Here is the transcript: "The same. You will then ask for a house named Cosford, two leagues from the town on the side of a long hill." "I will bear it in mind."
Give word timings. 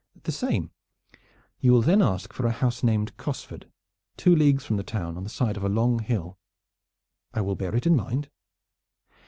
"The 0.23 0.31
same. 0.31 0.71
You 1.59 1.73
will 1.73 1.83
then 1.83 2.01
ask 2.01 2.33
for 2.33 2.47
a 2.47 2.51
house 2.51 2.81
named 2.81 3.15
Cosford, 3.17 3.67
two 4.17 4.35
leagues 4.35 4.65
from 4.65 4.77
the 4.77 4.83
town 4.83 5.15
on 5.15 5.23
the 5.23 5.29
side 5.29 5.57
of 5.57 5.63
a 5.63 5.69
long 5.69 5.99
hill." 5.99 6.39
"I 7.35 7.41
will 7.41 7.53
bear 7.55 7.75
it 7.75 7.85
in 7.85 7.95
mind." 7.95 8.27